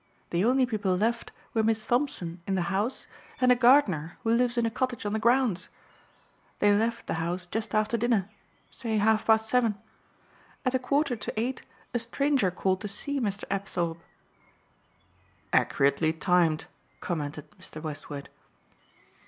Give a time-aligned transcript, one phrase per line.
[0.31, 3.05] The only people left were Miss Thompson in the house
[3.39, 5.69] and a gardener who lives in a cottage on the grounds.
[6.57, 8.27] They left the house just after dinner
[8.71, 9.77] say half past seven.
[10.65, 11.61] At a quarter to eight
[11.93, 13.43] a stranger called to see Mr.
[13.51, 13.99] Apthorpe."
[15.53, 16.65] "Accurately timed,"
[16.99, 17.79] commented Mr.
[17.79, 18.29] Westward.